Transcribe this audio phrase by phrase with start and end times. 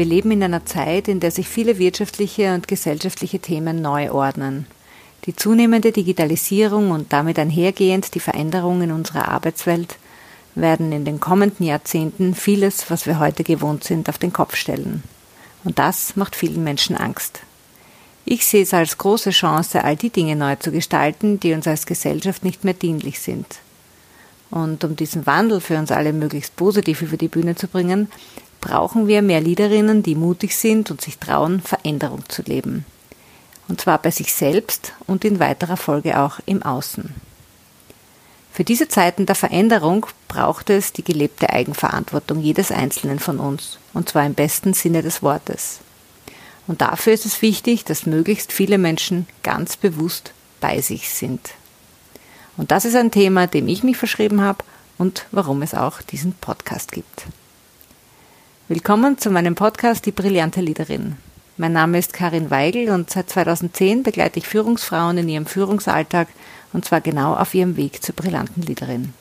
[0.00, 4.64] Wir leben in einer Zeit, in der sich viele wirtschaftliche und gesellschaftliche Themen neu ordnen.
[5.26, 9.98] Die zunehmende Digitalisierung und damit einhergehend die Veränderungen in unserer Arbeitswelt
[10.54, 15.02] werden in den kommenden Jahrzehnten vieles, was wir heute gewohnt sind, auf den Kopf stellen.
[15.64, 17.40] Und das macht vielen Menschen Angst.
[18.24, 21.84] Ich sehe es als große Chance, all die Dinge neu zu gestalten, die uns als
[21.84, 23.44] Gesellschaft nicht mehr dienlich sind.
[24.50, 28.08] Und um diesen Wandel für uns alle möglichst positiv über die Bühne zu bringen,
[28.60, 32.84] brauchen wir mehr Leaderinnen, die mutig sind und sich trauen, Veränderung zu leben.
[33.68, 37.14] Und zwar bei sich selbst und in weiterer Folge auch im Außen.
[38.52, 44.08] Für diese Zeiten der Veränderung braucht es die gelebte Eigenverantwortung jedes Einzelnen von uns, und
[44.08, 45.78] zwar im besten Sinne des Wortes.
[46.66, 51.54] Und dafür ist es wichtig, dass möglichst viele Menschen ganz bewusst bei sich sind.
[52.56, 54.64] Und das ist ein Thema, dem ich mich verschrieben habe
[54.98, 57.26] und warum es auch diesen Podcast gibt.
[58.70, 61.16] Willkommen zu meinem Podcast Die brillante Leaderin.
[61.56, 66.28] Mein Name ist Karin Weigel und seit 2010 begleite ich Führungsfrauen in ihrem Führungsalltag
[66.72, 69.12] und zwar genau auf ihrem Weg zur brillanten Leaderin.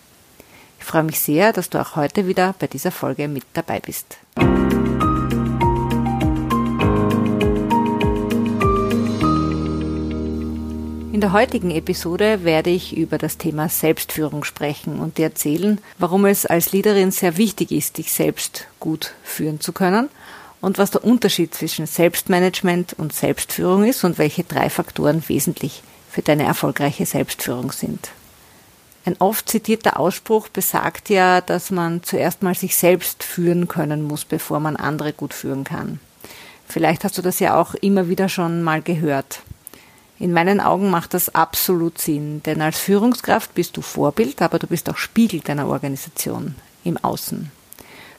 [0.78, 4.18] Ich freue mich sehr, dass du auch heute wieder bei dieser Folge mit dabei bist.
[11.20, 16.24] In der heutigen Episode werde ich über das Thema Selbstführung sprechen und dir erzählen, warum
[16.24, 20.08] es als Leaderin sehr wichtig ist, dich selbst gut führen zu können
[20.62, 26.22] und was der Unterschied zwischen Selbstmanagement und Selbstführung ist und welche drei Faktoren wesentlich für
[26.22, 28.12] deine erfolgreiche Selbstführung sind.
[29.04, 34.24] Ein oft zitierter Ausspruch besagt ja, dass man zuerst mal sich selbst führen können muss,
[34.24, 36.00] bevor man andere gut führen kann.
[36.66, 39.42] Vielleicht hast du das ja auch immer wieder schon mal gehört.
[40.20, 44.68] In meinen Augen macht das absolut Sinn, denn als Führungskraft bist du Vorbild, aber du
[44.68, 47.50] bist auch Spiegel deiner Organisation im Außen.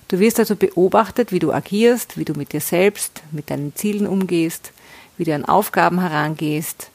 [0.09, 4.07] Du wirst also beobachtet, wie du agierst, wie du mit dir selbst, mit deinen Zielen
[4.07, 4.73] umgehst,
[5.19, 6.91] wie du an Aufgaben herangehst,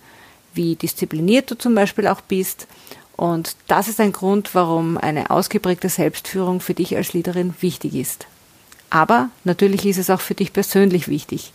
[0.56, 2.68] wie diszipliniert du zum Beispiel auch bist.
[3.16, 8.26] Und das ist ein Grund, warum eine ausgeprägte Selbstführung für dich als Leaderin wichtig ist.
[8.90, 11.54] Aber natürlich ist es auch für dich persönlich wichtig,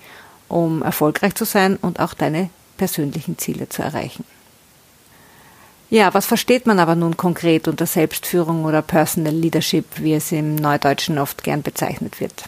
[0.49, 2.49] um erfolgreich zu sein und auch deine
[2.81, 4.25] persönlichen Ziele zu erreichen.
[5.91, 10.55] Ja, was versteht man aber nun konkret unter Selbstführung oder Personal Leadership, wie es im
[10.55, 12.45] Neudeutschen oft gern bezeichnet wird?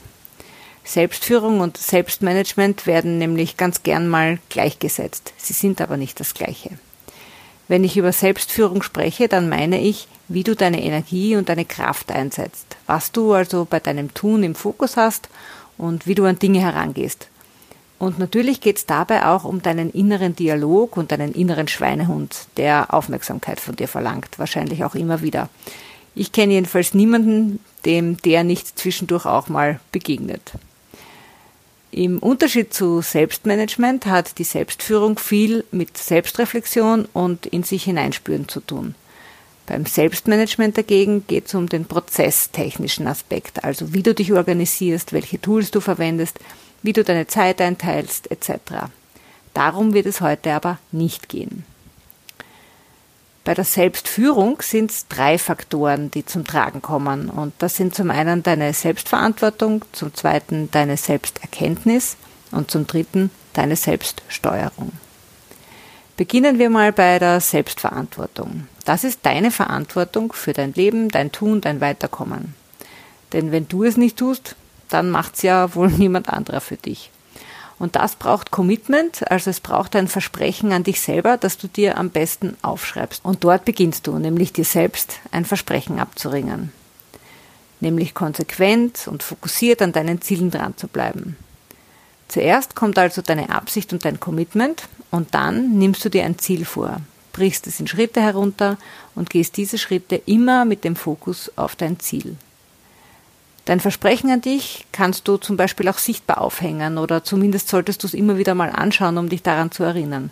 [0.85, 5.35] Selbstführung und Selbstmanagement werden nämlich ganz gern mal gleichgesetzt.
[5.37, 6.71] Sie sind aber nicht das Gleiche.
[7.69, 12.11] Wenn ich über Selbstführung spreche, dann meine ich, wie du deine Energie und deine Kraft
[12.11, 15.29] einsetzt, was du also bei deinem Tun im Fokus hast
[15.77, 17.29] und wie du an Dinge herangehst.
[18.03, 22.93] Und natürlich geht es dabei auch um deinen inneren Dialog und deinen inneren Schweinehund, der
[22.93, 25.49] Aufmerksamkeit von dir verlangt, wahrscheinlich auch immer wieder.
[26.17, 30.51] Ich kenne jedenfalls niemanden, dem der nicht zwischendurch auch mal begegnet.
[31.93, 38.59] Im Unterschied zu Selbstmanagement hat die Selbstführung viel mit Selbstreflexion und in sich hineinspüren zu
[38.59, 38.97] tun.
[39.67, 45.41] Beim Selbstmanagement dagegen geht es um den prozesstechnischen Aspekt, also wie du dich organisierst, welche
[45.41, 46.41] Tools du verwendest,
[46.83, 48.89] wie du deine Zeit einteilst etc.
[49.55, 51.65] Darum wird es heute aber nicht gehen.
[53.45, 57.29] Bei der Selbstführung sind es drei Faktoren, die zum Tragen kommen.
[57.29, 62.17] Und das sind zum einen deine Selbstverantwortung, zum zweiten deine Selbsterkenntnis
[62.53, 64.93] und zum dritten deine Selbststeuerung.
[66.17, 68.69] Beginnen wir mal bei der Selbstverantwortung.
[68.85, 72.55] Das ist deine Verantwortung für dein Leben, dein Tun, dein Weiterkommen.
[73.33, 74.55] Denn wenn du es nicht tust,
[74.93, 77.11] dann macht's ja wohl niemand anderer für dich.
[77.79, 81.99] Und das braucht Commitment, also es braucht ein Versprechen an dich selber, das du dir
[81.99, 83.25] am besten aufschreibst.
[83.25, 86.71] Und dort beginnst du, nämlich dir selbst ein Versprechen abzuringen.
[87.81, 91.37] Nämlich konsequent und fokussiert an deinen Zielen dran zu bleiben.
[92.29, 96.65] Zuerst kommt also deine Absicht und dein Commitment und dann nimmst du dir ein Ziel
[96.65, 97.01] vor,
[97.33, 98.79] brichst es in Schritte herunter
[99.17, 102.37] und gehst diese Schritte immer mit dem Fokus auf dein Ziel.
[103.65, 108.09] Dein Versprechen an dich kannst du zum Beispiel auch sichtbar aufhängen oder zumindest solltest du
[108.09, 110.31] es immer wieder mal anschauen, um dich daran zu erinnern.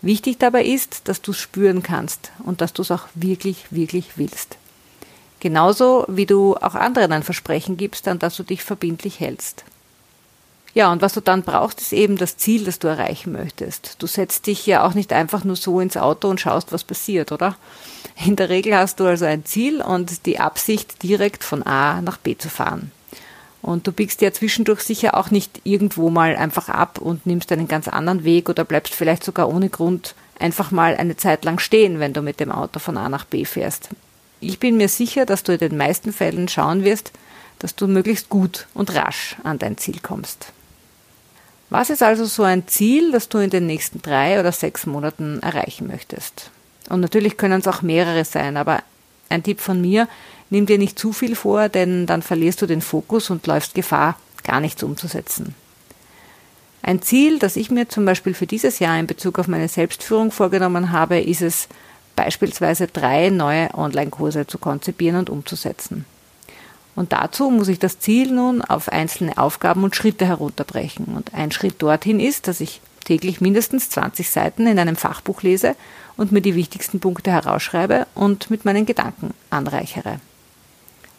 [0.00, 4.16] Wichtig dabei ist, dass du es spüren kannst und dass du es auch wirklich, wirklich
[4.16, 4.56] willst.
[5.40, 9.64] Genauso wie du auch anderen ein Versprechen gibst, an das du dich verbindlich hältst.
[10.74, 13.96] Ja, und was du dann brauchst, ist eben das Ziel, das du erreichen möchtest.
[13.98, 17.32] Du setzt dich ja auch nicht einfach nur so ins Auto und schaust, was passiert,
[17.32, 17.56] oder?
[18.24, 22.18] In der Regel hast du also ein Ziel und die Absicht, direkt von A nach
[22.18, 22.92] B zu fahren.
[23.60, 27.68] Und du biegst ja zwischendurch sicher auch nicht irgendwo mal einfach ab und nimmst einen
[27.68, 31.98] ganz anderen Weg oder bleibst vielleicht sogar ohne Grund einfach mal eine Zeit lang stehen,
[31.98, 33.88] wenn du mit dem Auto von A nach B fährst.
[34.40, 37.10] Ich bin mir sicher, dass du in den meisten Fällen schauen wirst,
[37.58, 40.52] dass du möglichst gut und rasch an dein Ziel kommst.
[41.70, 45.40] Was ist also so ein Ziel, das du in den nächsten drei oder sechs Monaten
[45.42, 46.50] erreichen möchtest?
[46.88, 48.82] Und natürlich können es auch mehrere sein, aber
[49.28, 50.08] ein Tipp von mir,
[50.48, 54.18] nimm dir nicht zu viel vor, denn dann verlierst du den Fokus und läufst Gefahr,
[54.44, 55.54] gar nichts umzusetzen.
[56.80, 60.30] Ein Ziel, das ich mir zum Beispiel für dieses Jahr in Bezug auf meine Selbstführung
[60.30, 61.68] vorgenommen habe, ist es,
[62.16, 66.04] beispielsweise drei neue Online-Kurse zu konzipieren und umzusetzen.
[66.98, 71.04] Und dazu muss ich das Ziel nun auf einzelne Aufgaben und Schritte herunterbrechen.
[71.14, 75.76] Und ein Schritt dorthin ist, dass ich täglich mindestens 20 Seiten in einem Fachbuch lese
[76.16, 80.18] und mir die wichtigsten Punkte herausschreibe und mit meinen Gedanken anreichere.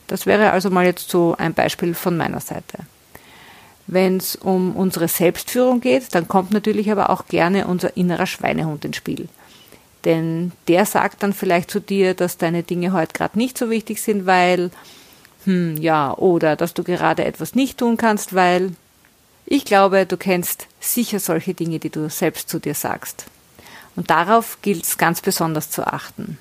[0.07, 2.79] Das wäre also mal jetzt so ein Beispiel von meiner Seite.
[3.87, 8.83] Wenn es um unsere Selbstführung geht, dann kommt natürlich aber auch gerne unser innerer Schweinehund
[8.83, 9.29] ins Spiel.
[10.03, 14.01] Denn der sagt dann vielleicht zu dir, dass deine Dinge heute gerade nicht so wichtig
[14.01, 14.71] sind, weil
[15.45, 18.71] hm, ja, oder dass du gerade etwas nicht tun kannst, weil
[19.45, 23.25] ich glaube, du kennst sicher solche Dinge, die du selbst zu dir sagst.
[23.95, 26.37] Und darauf gilt es ganz besonders zu achten.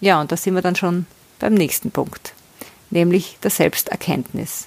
[0.00, 1.06] Ja, und da sind wir dann schon
[1.38, 2.34] beim nächsten Punkt,
[2.90, 4.66] nämlich der Selbsterkenntnis.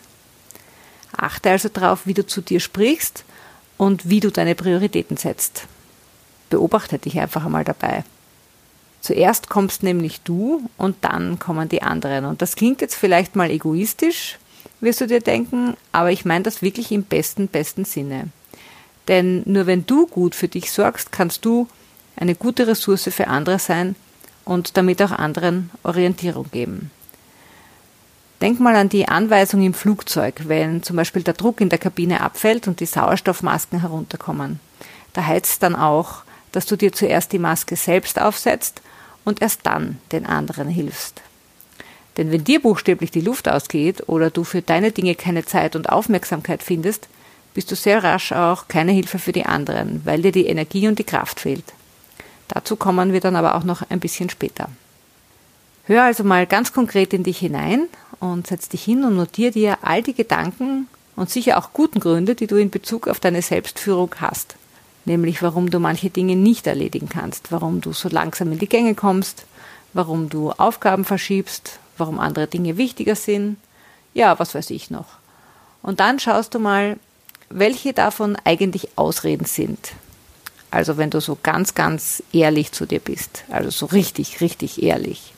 [1.15, 3.23] Achte also darauf, wie du zu dir sprichst
[3.77, 5.67] und wie du deine Prioritäten setzt.
[6.49, 8.03] Beobachte dich einfach einmal dabei.
[9.05, 12.25] Zuerst kommst nämlich du und dann kommen die anderen.
[12.25, 14.39] Und das klingt jetzt vielleicht mal egoistisch,
[14.79, 18.29] wirst du dir denken, aber ich meine das wirklich im besten, besten Sinne.
[19.07, 21.67] Denn nur wenn du gut für dich sorgst, kannst du
[22.15, 23.95] eine gute Ressource für andere sein
[24.43, 26.89] und damit auch anderen Orientierung geben.
[28.41, 32.21] Denk mal an die Anweisung im Flugzeug, wenn zum Beispiel der Druck in der Kabine
[32.21, 34.59] abfällt und die Sauerstoffmasken herunterkommen.
[35.13, 36.23] Da heißt es dann auch,
[36.53, 38.81] dass du dir zuerst die Maske selbst aufsetzt
[39.25, 41.21] und erst dann den anderen hilfst.
[42.17, 45.89] Denn wenn dir buchstäblich die Luft ausgeht oder du für deine Dinge keine Zeit und
[45.89, 47.09] Aufmerksamkeit findest,
[47.53, 50.99] bist du sehr rasch auch keine Hilfe für die anderen, weil dir die Energie und
[50.99, 51.65] die Kraft fehlt.
[52.47, 54.69] Dazu kommen wir dann aber auch noch ein bisschen später.
[55.85, 57.87] Hör also mal ganz konkret in dich hinein
[58.19, 62.35] und setz dich hin und notier dir all die Gedanken und sicher auch guten Gründe,
[62.35, 64.55] die du in Bezug auf deine Selbstführung hast
[65.05, 68.95] nämlich warum du manche Dinge nicht erledigen kannst, warum du so langsam in die Gänge
[68.95, 69.45] kommst,
[69.93, 73.57] warum du Aufgaben verschiebst, warum andere Dinge wichtiger sind,
[74.13, 75.07] ja, was weiß ich noch.
[75.81, 76.97] Und dann schaust du mal,
[77.49, 79.93] welche davon eigentlich Ausreden sind.
[80.71, 85.33] Also wenn du so ganz, ganz ehrlich zu dir bist, also so richtig, richtig ehrlich.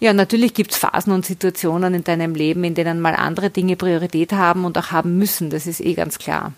[0.00, 3.76] Ja, natürlich gibt es Phasen und Situationen in deinem Leben, in denen mal andere Dinge
[3.76, 6.52] Priorität haben und auch haben müssen, das ist eh ganz klar.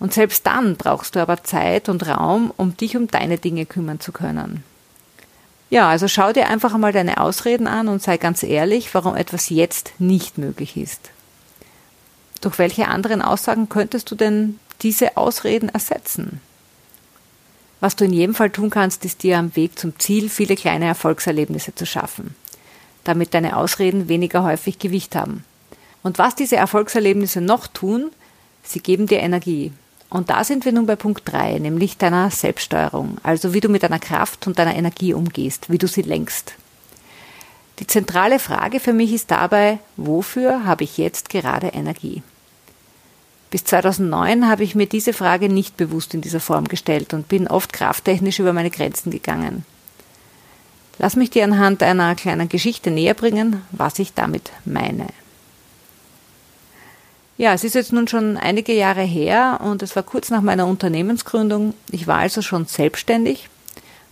[0.00, 4.00] Und selbst dann brauchst du aber Zeit und Raum, um dich um deine Dinge kümmern
[4.00, 4.62] zu können.
[5.70, 9.50] Ja, also schau dir einfach einmal deine Ausreden an und sei ganz ehrlich, warum etwas
[9.50, 11.10] jetzt nicht möglich ist.
[12.40, 16.40] Durch welche anderen Aussagen könntest du denn diese Ausreden ersetzen?
[17.80, 20.86] Was du in jedem Fall tun kannst, ist dir am Weg zum Ziel viele kleine
[20.86, 22.34] Erfolgserlebnisse zu schaffen,
[23.04, 25.44] damit deine Ausreden weniger häufig Gewicht haben.
[26.02, 28.10] Und was diese Erfolgserlebnisse noch tun,
[28.62, 29.72] sie geben dir Energie,
[30.10, 33.82] und da sind wir nun bei Punkt 3, nämlich deiner Selbststeuerung, also wie du mit
[33.82, 36.54] deiner Kraft und deiner Energie umgehst, wie du sie lenkst.
[37.78, 42.22] Die zentrale Frage für mich ist dabei, wofür habe ich jetzt gerade Energie?
[43.50, 47.46] Bis 2009 habe ich mir diese Frage nicht bewusst in dieser Form gestellt und bin
[47.46, 49.64] oft krafttechnisch über meine Grenzen gegangen.
[50.98, 55.06] Lass mich dir anhand einer kleinen Geschichte näher bringen, was ich damit meine.
[57.38, 60.66] Ja, es ist jetzt nun schon einige Jahre her und es war kurz nach meiner
[60.66, 61.72] Unternehmensgründung.
[61.92, 63.48] Ich war also schon selbstständig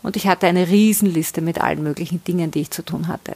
[0.04, 3.32] und ich hatte eine Riesenliste mit allen möglichen Dingen, die ich zu tun hatte.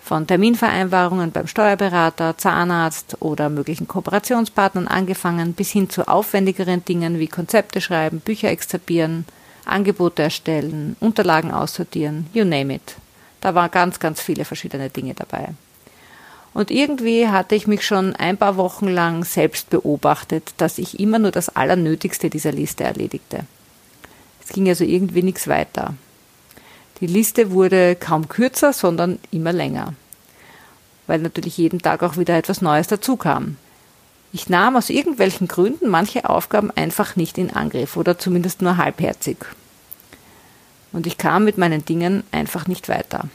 [0.00, 7.26] Von Terminvereinbarungen beim Steuerberater, Zahnarzt oder möglichen Kooperationspartnern angefangen bis hin zu aufwendigeren Dingen wie
[7.26, 9.24] Konzepte schreiben, Bücher exzipieren,
[9.64, 12.94] Angebote erstellen, Unterlagen aussortieren, you name it.
[13.40, 15.48] Da waren ganz, ganz viele verschiedene Dinge dabei.
[16.52, 21.18] Und irgendwie hatte ich mich schon ein paar Wochen lang selbst beobachtet, dass ich immer
[21.18, 23.44] nur das Allernötigste dieser Liste erledigte.
[24.42, 25.94] Es ging also irgendwie nichts weiter.
[27.00, 29.94] Die Liste wurde kaum kürzer, sondern immer länger,
[31.06, 33.56] weil natürlich jeden Tag auch wieder etwas Neues dazukam.
[34.32, 39.38] Ich nahm aus irgendwelchen Gründen manche Aufgaben einfach nicht in Angriff oder zumindest nur halbherzig.
[40.92, 43.28] Und ich kam mit meinen Dingen einfach nicht weiter.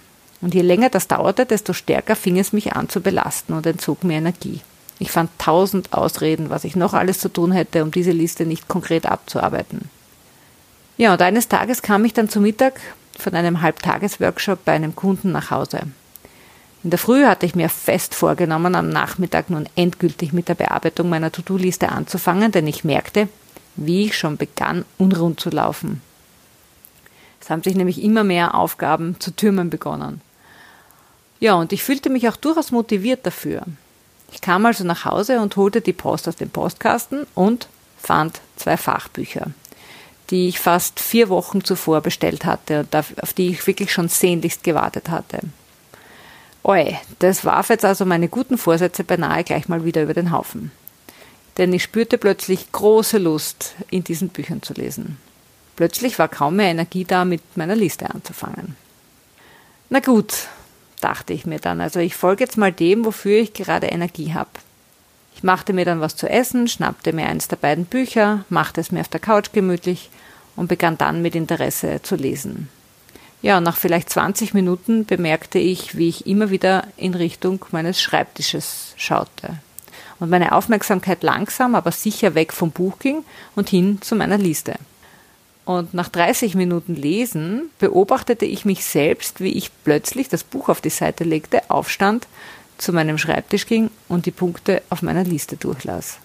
[0.46, 4.04] Und je länger das dauerte, desto stärker fing es mich an zu belasten und entzog
[4.04, 4.62] mir Energie.
[5.00, 8.68] Ich fand tausend Ausreden, was ich noch alles zu tun hätte, um diese Liste nicht
[8.68, 9.90] konkret abzuarbeiten.
[10.98, 12.80] Ja, und eines Tages kam ich dann zu Mittag
[13.18, 15.80] von einem Halbtagesworkshop bei einem Kunden nach Hause.
[16.84, 21.10] In der Früh hatte ich mir fest vorgenommen, am Nachmittag nun endgültig mit der Bearbeitung
[21.10, 23.30] meiner To-Do-Liste anzufangen, denn ich merkte,
[23.78, 26.04] wie ich schon begann, unrund zu laufen.
[27.42, 30.22] Es haben sich nämlich immer mehr Aufgaben zu türmen begonnen.
[31.40, 33.64] Ja, und ich fühlte mich auch durchaus motiviert dafür.
[34.32, 37.68] Ich kam also nach Hause und holte die Post aus dem Postkasten und
[38.02, 39.48] fand zwei Fachbücher,
[40.30, 44.64] die ich fast vier Wochen zuvor bestellt hatte und auf die ich wirklich schon sehnlichst
[44.64, 45.40] gewartet hatte.
[46.64, 50.72] Oi, das warf jetzt also meine guten Vorsätze beinahe gleich mal wieder über den Haufen.
[51.58, 55.18] Denn ich spürte plötzlich große Lust, in diesen Büchern zu lesen.
[55.76, 58.76] Plötzlich war kaum mehr Energie da, mit meiner Liste anzufangen.
[59.90, 60.48] Na gut,
[61.06, 64.50] dachte ich mir dann, also ich folge jetzt mal dem, wofür ich gerade Energie habe.
[65.36, 68.92] Ich machte mir dann was zu essen, schnappte mir eins der beiden Bücher, machte es
[68.92, 70.10] mir auf der Couch gemütlich
[70.56, 72.70] und begann dann mit Interesse zu lesen.
[73.44, 78.96] Ja, nach vielleicht 20 Minuten bemerkte ich, wie ich immer wieder in Richtung meines Schreibtisches
[78.98, 79.60] schaute.
[80.20, 83.24] Und meine Aufmerksamkeit langsam, aber sicher weg vom Buch ging
[83.56, 84.76] und hin zu meiner Liste.
[85.66, 90.80] Und nach 30 Minuten Lesen beobachtete ich mich selbst, wie ich plötzlich das Buch auf
[90.80, 92.28] die Seite legte, aufstand,
[92.78, 96.20] zu meinem Schreibtisch ging und die Punkte auf meiner Liste durchlas.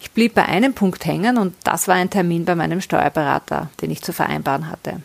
[0.00, 3.90] Ich blieb bei einem Punkt hängen und das war ein Termin bei meinem Steuerberater, den
[3.90, 5.02] ich zu vereinbaren hatte.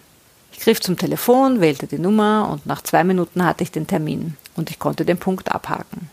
[0.52, 4.38] Ich griff zum Telefon, wählte die Nummer und nach zwei Minuten hatte ich den Termin
[4.56, 6.10] und ich konnte den Punkt abhaken.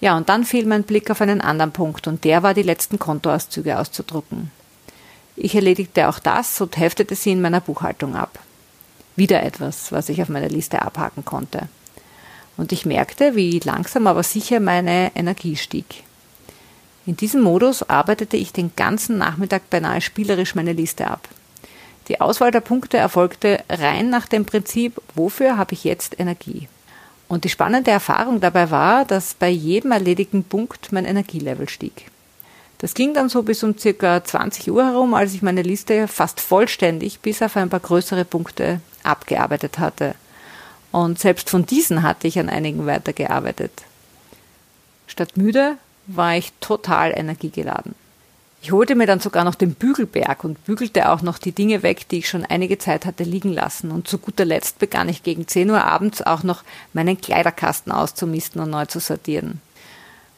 [0.00, 2.98] Ja, und dann fiel mein Blick auf einen anderen Punkt und der war die letzten
[2.98, 4.50] Kontoauszüge auszudrucken.
[5.44, 8.38] Ich erledigte auch das und heftete sie in meiner Buchhaltung ab.
[9.16, 11.66] Wieder etwas, was ich auf meiner Liste abhaken konnte.
[12.56, 16.04] Und ich merkte, wie langsam aber sicher meine Energie stieg.
[17.06, 21.28] In diesem Modus arbeitete ich den ganzen Nachmittag beinahe spielerisch meine Liste ab.
[22.06, 26.68] Die Auswahl der Punkte erfolgte rein nach dem Prinzip, wofür habe ich jetzt Energie?
[27.26, 32.11] Und die spannende Erfahrung dabei war, dass bei jedem erledigten Punkt mein Energielevel stieg.
[32.82, 36.40] Das ging dann so bis um circa 20 Uhr herum, als ich meine Liste fast
[36.40, 40.16] vollständig bis auf ein paar größere Punkte abgearbeitet hatte.
[40.90, 43.70] Und selbst von diesen hatte ich an einigen weitergearbeitet.
[45.06, 45.76] Statt müde
[46.08, 47.94] war ich total energiegeladen.
[48.62, 52.08] Ich holte mir dann sogar noch den Bügelberg und bügelte auch noch die Dinge weg,
[52.08, 53.92] die ich schon einige Zeit hatte liegen lassen.
[53.92, 58.60] Und zu guter Letzt begann ich gegen 10 Uhr abends auch noch meinen Kleiderkasten auszumisten
[58.60, 59.60] und neu zu sortieren.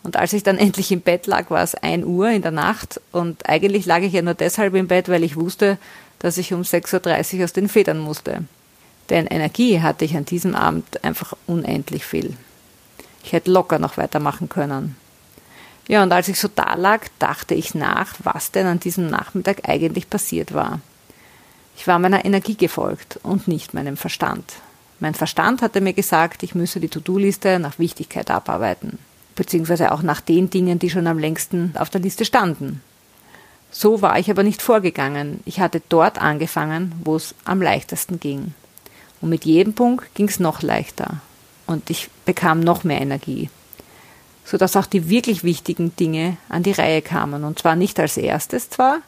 [0.05, 3.01] Und als ich dann endlich im Bett lag, war es 1 Uhr in der Nacht
[3.11, 5.79] und eigentlich lag ich ja nur deshalb im Bett, weil ich wusste,
[6.21, 8.45] dass ich um 6.30 Uhr aus den Federn musste.
[9.11, 12.37] Denn Energie hatte ich an diesem Abend einfach unendlich viel.
[13.25, 14.97] Ich hätte locker noch weitermachen können.
[15.89, 19.69] Ja, und als ich so da lag, dachte ich nach, was denn an diesem Nachmittag
[19.69, 20.81] eigentlich passiert war.
[21.77, 24.55] Ich war meiner Energie gefolgt und nicht meinem Verstand.
[25.01, 28.99] Mein Verstand hatte mir gesagt, ich müsse die To-Do-Liste nach Wichtigkeit abarbeiten,
[29.35, 32.81] beziehungsweise auch nach den Dingen, die schon am längsten auf der Liste standen.
[33.71, 35.41] So war ich aber nicht vorgegangen.
[35.45, 38.55] Ich hatte dort angefangen, wo es am leichtesten ging.
[39.21, 41.21] Und mit jedem Punkt ging es noch leichter.
[41.67, 43.49] Und ich bekam noch mehr Energie
[44.45, 48.71] sodass auch die wirklich wichtigen Dinge an die Reihe kamen, und zwar nicht als erstes
[48.71, 48.99] zwar,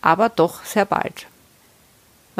[0.00, 1.26] aber doch sehr bald.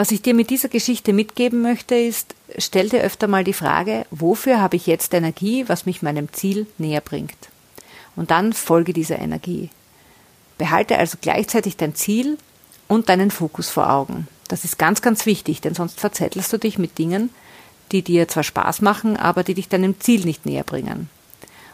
[0.01, 4.07] Was ich dir mit dieser Geschichte mitgeben möchte, ist, stell dir öfter mal die Frage,
[4.11, 7.37] wofür habe ich jetzt Energie, was mich meinem Ziel näher bringt?
[8.17, 9.69] Und dann folge dieser Energie.
[10.57, 12.39] Behalte also gleichzeitig dein Ziel
[12.89, 14.27] und deinen Fokus vor Augen.
[14.49, 17.29] Das ist ganz, ganz wichtig, denn sonst verzettelst du dich mit Dingen,
[17.93, 21.11] die dir zwar Spaß machen, aber die dich deinem Ziel nicht näher bringen.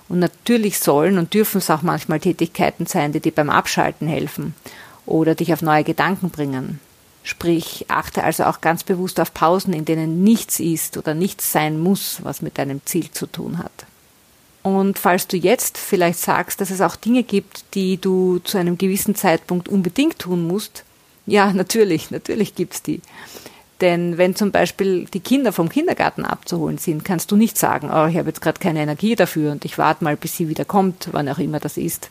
[0.09, 4.56] Und natürlich sollen und dürfen es auch manchmal Tätigkeiten sein, die dir beim Abschalten helfen
[5.06, 6.80] oder dich auf neue Gedanken bringen.
[7.26, 11.76] Sprich, achte also auch ganz bewusst auf Pausen, in denen nichts ist oder nichts sein
[11.76, 13.85] muss, was mit deinem Ziel zu tun hat.
[14.62, 18.78] Und falls du jetzt vielleicht sagst, dass es auch Dinge gibt, die du zu einem
[18.78, 20.85] gewissen Zeitpunkt unbedingt tun musst,
[21.26, 23.00] ja, natürlich, natürlich gibt's die.
[23.80, 28.06] Denn wenn zum Beispiel die Kinder vom Kindergarten abzuholen sind, kannst du nicht sagen, oh,
[28.06, 31.09] ich habe jetzt gerade keine Energie dafür und ich warte mal, bis sie wieder kommt,
[31.11, 32.09] wann auch immer das ist.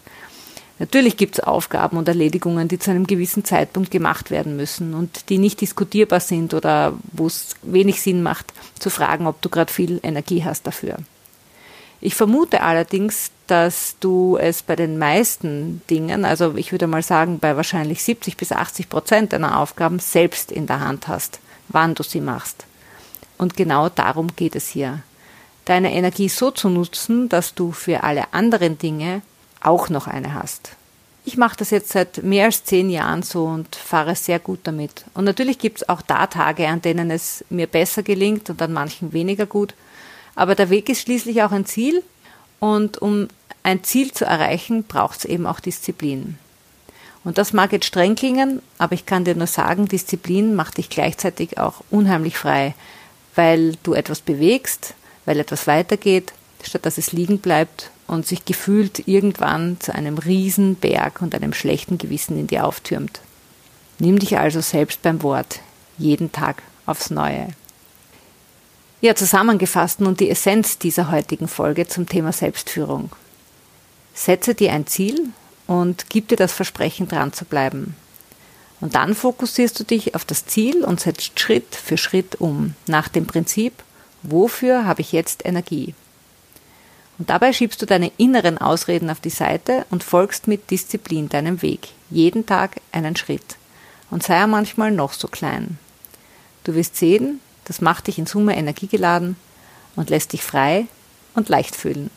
[0.77, 5.29] Natürlich gibt es Aufgaben und Erledigungen, die zu einem gewissen Zeitpunkt gemacht werden müssen und
[5.29, 9.72] die nicht diskutierbar sind oder wo es wenig Sinn macht, zu fragen, ob du gerade
[9.72, 10.98] viel Energie hast dafür.
[12.01, 17.39] Ich vermute allerdings, dass du es bei den meisten Dingen, also ich würde mal sagen,
[17.39, 22.03] bei wahrscheinlich 70 bis 80 Prozent deiner Aufgaben selbst in der Hand hast wann du
[22.03, 22.65] sie machst.
[23.38, 25.01] Und genau darum geht es hier.
[25.65, 29.22] Deine Energie so zu nutzen, dass du für alle anderen Dinge
[29.65, 30.72] auch noch eine hast.
[31.27, 35.05] Ich mache das jetzt seit mehr als zehn Jahren so und fahre sehr gut damit.
[35.15, 38.74] Und natürlich gibt es auch da Tage, an denen es mir besser gelingt und an
[38.74, 39.74] manchen weniger gut.
[40.36, 42.03] Aber der Weg ist schließlich auch ein Ziel
[42.60, 43.27] und um
[43.63, 46.38] ein Ziel zu erreichen, braucht es eben auch Disziplin.
[47.24, 50.91] Und das mag jetzt streng klingen, aber ich kann dir nur sagen, Disziplin macht dich
[50.91, 52.75] gleichzeitig auch unheimlich frei,
[53.34, 54.93] weil du etwas bewegst,
[55.25, 61.22] weil etwas weitergeht, statt dass es liegen bleibt und sich gefühlt irgendwann zu einem Riesenberg
[61.22, 63.22] und einem schlechten Gewissen in dir auftürmt.
[64.00, 65.60] Nimm dich also selbst beim Wort,
[65.98, 67.48] jeden Tag aufs Neue.
[69.02, 73.12] Ja, zusammengefasst nun die Essenz dieser heutigen Folge zum Thema Selbstführung.
[74.14, 75.30] Setze dir ein Ziel
[75.68, 77.96] und gib dir das Versprechen, dran zu bleiben.
[78.82, 83.08] Und dann fokussierst du dich auf das Ziel und setzt Schritt für Schritt um, nach
[83.08, 83.74] dem Prinzip,
[84.24, 85.94] wofür habe ich jetzt Energie?
[87.17, 91.62] Und dabei schiebst du deine inneren Ausreden auf die Seite und folgst mit Disziplin deinem
[91.62, 93.57] Weg, jeden Tag einen Schritt.
[94.12, 95.79] Und sei er manchmal noch so klein.
[96.63, 99.36] Du wirst sehen, das macht dich in Summe energiegeladen
[99.95, 100.88] und lässt dich frei
[101.34, 102.10] und leicht fühlen.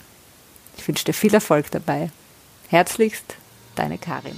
[0.76, 2.10] Ich wünsche dir viel Erfolg dabei.
[2.68, 3.36] Herzlichst,
[3.74, 4.36] deine Karin.